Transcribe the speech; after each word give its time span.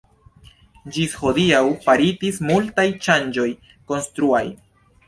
Ĝis 0.95 1.13
hodiaŭ 1.19 1.61
faritis 1.85 2.41
multaj 2.49 2.89
ŝanĝoj 3.09 3.49
konstruaj. 3.93 4.45